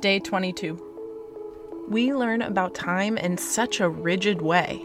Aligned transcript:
Day 0.00 0.18
22. 0.18 1.86
We 1.88 2.12
learn 2.12 2.42
about 2.42 2.74
time 2.74 3.16
in 3.16 3.38
such 3.38 3.80
a 3.80 3.88
rigid 3.88 4.42
way. 4.42 4.84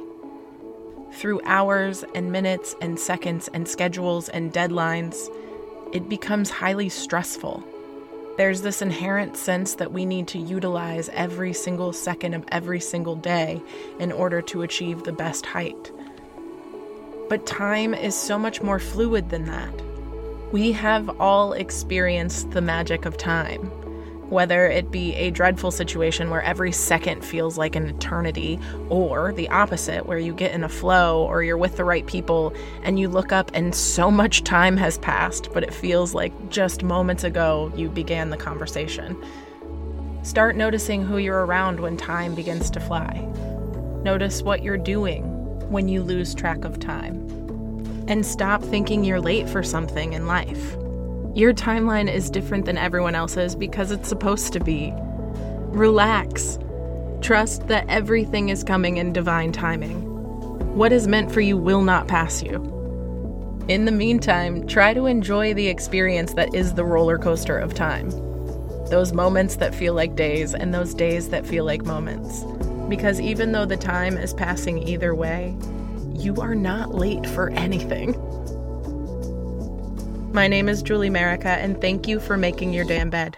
Through 1.11 1.41
hours 1.44 2.05
and 2.16 2.31
minutes 2.31 2.75
and 2.79 2.97
seconds 2.97 3.50
and 3.53 3.67
schedules 3.67 4.29
and 4.29 4.53
deadlines, 4.53 5.27
it 5.91 6.07
becomes 6.07 6.50
highly 6.50 6.88
stressful. 6.88 7.61
There's 8.38 8.61
this 8.61 8.81
inherent 8.81 9.35
sense 9.35 9.75
that 9.75 9.91
we 9.91 10.05
need 10.05 10.29
to 10.29 10.39
utilize 10.39 11.09
every 11.09 11.51
single 11.51 11.91
second 11.91 12.33
of 12.33 12.45
every 12.50 12.79
single 12.79 13.17
day 13.17 13.61
in 14.00 14.13
order 14.13 14.41
to 14.44 14.61
achieve 14.61 15.03
the 15.03 15.11
best 15.11 15.45
height. 15.45 15.91
But 17.27 17.45
time 17.45 17.94
is 17.94 18.16
so 18.16 18.39
much 18.39 18.61
more 18.61 18.79
fluid 18.79 19.29
than 19.29 19.44
that. 19.47 19.73
We 20.53 20.71
have 20.71 21.09
all 21.19 21.51
experienced 21.51 22.51
the 22.51 22.61
magic 22.61 23.03
of 23.03 23.17
time 23.17 23.69
whether 24.31 24.66
it 24.68 24.90
be 24.90 25.14
a 25.16 25.30
dreadful 25.30 25.72
situation 25.72 26.30
where 26.30 26.42
every 26.42 26.72
second 26.72 27.24
feels 27.24 27.58
like 27.58 27.75
an 27.75 27.88
eternity, 27.88 28.58
or 28.90 29.34
the 29.34 29.50
opposite, 29.50 30.06
where 30.06 30.18
you 30.18 30.34
get 30.34 30.53
in 30.53 30.64
a 30.64 30.69
flow 30.69 31.25
or 31.25 31.44
you're 31.44 31.58
with 31.58 31.75
the 31.75 31.84
right 31.84 32.06
people 32.08 32.53
and 32.84 32.97
you 32.97 33.09
look 33.09 33.31
up 33.31 33.52
and 33.53 33.75
so 33.75 34.09
much 34.09 34.44
time 34.44 34.78
has 34.78 34.97
passed, 35.00 35.52
but 35.53 35.64
it 35.64 35.74
feels 35.74 36.14
like 36.14 36.50
just 36.50 36.81
moments 36.81 37.24
ago 37.24 37.72
you 37.75 37.90
began 37.90 38.30
the 38.30 38.38
conversation. 38.38 39.22
Start 40.24 40.56
noticing 40.56 41.03
who 41.03 41.18
you're 41.18 41.46
around 41.46 41.80
when 41.80 41.98
time 41.98 42.34
begins 42.34 42.69
to 42.72 42.80
fly. 42.80 43.28
Notice 44.03 44.42
what 44.42 44.63
you're 44.63 44.78
doing 44.78 45.24
when 45.69 45.90
you 45.90 46.03
lose 46.03 46.34
track 46.34 46.63
of 46.63 46.80
time. 46.80 47.28
And 48.08 48.25
stop 48.25 48.63
thinking 48.63 49.03
you're 49.03 49.22
late 49.22 49.50
for 49.50 49.62
something 49.62 50.13
in 50.13 50.25
life. 50.25 50.75
Your 51.34 51.53
timeline 51.53 52.14
is 52.14 52.30
different 52.30 52.66
than 52.66 52.78
everyone 52.78 53.16
else's 53.16 53.56
because 53.56 53.92
it's 53.92 54.09
supposed 54.09 54.52
to 54.52 54.59
be. 54.59 54.94
Relax. 55.69 56.59
Trust 57.22 57.69
that 57.69 57.86
everything 57.88 58.50
is 58.50 58.66
coming 58.66 58.97
in 58.97 59.14
divine 59.14 59.53
timing. 59.53 60.02
What 60.75 60.92
is 60.92 61.08
meant 61.08 61.31
for 61.31 61.40
you 61.40 61.56
will 61.56 61.84
not 61.84 62.09
pass 62.09 62.44
you. 62.44 62.56
In 63.69 63.86
the 63.86 63.94
meantime, 63.94 64.68
try 64.68 64.94
to 64.94 65.06
enjoy 65.06 65.53
the 65.53 65.69
experience 65.69 66.34
that 66.34 66.53
is 66.53 66.74
the 66.74 66.84
roller 66.84 67.18
coaster 67.18 67.58
of 67.58 67.74
time. 67.74 68.09
Those 68.90 69.13
moments 69.13 69.56
that 69.56 69.74
feel 69.74 69.94
like 69.94 70.18
days 70.18 70.53
and 70.53 70.74
those 70.74 70.94
days 70.94 71.30
that 71.30 71.48
feel 71.48 71.63
like 71.63 71.86
moments. 71.86 72.44
Because 72.90 73.22
even 73.22 73.53
though 73.53 73.66
the 73.66 73.78
time 73.78 74.18
is 74.18 74.34
passing 74.34 74.86
either 74.86 75.16
way, 75.16 75.56
you 76.13 76.36
are 76.42 76.56
not 76.56 76.94
late 76.94 77.25
for 77.25 77.52
anything. 77.52 78.16
My 80.34 80.47
name 80.47 80.69
is 80.69 80.81
Julie 80.81 81.09
Merica, 81.09 81.50
and 81.50 81.81
thank 81.81 82.08
you 82.08 82.22
for 82.22 82.38
making 82.38 82.72
your 82.72 82.86
damn 82.86 83.09
bed. 83.09 83.38